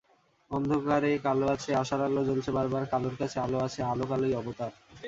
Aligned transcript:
অন্ধকারে 0.51 1.11
কালো 1.17 1.45
আছে, 1.47 1.69
আশার 1.75 2.01
আলো 2.01 2.21
জ্বলছে 2.25 2.49
বারবার, 2.51 2.83
কালোর 2.91 3.15
কাছে 3.17 3.37
আলো 3.39 3.57
আছে, 3.59 3.79
আলো-কালোই 3.83 4.33
অবতার। 4.35 4.71